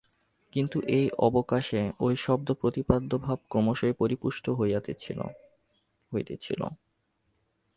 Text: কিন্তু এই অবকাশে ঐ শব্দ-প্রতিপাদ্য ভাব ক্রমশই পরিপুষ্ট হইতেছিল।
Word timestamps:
কিন্তু 0.53 0.77
এই 0.97 1.05
অবকাশে 1.19 1.81
ঐ 1.99 2.07
শব্দ-প্রতিপাদ্য 2.17 3.11
ভাব 3.17 3.39
ক্রমশই 3.49 3.93
পরিপুষ্ট 3.93 4.45
হইতেছিল। 6.11 6.61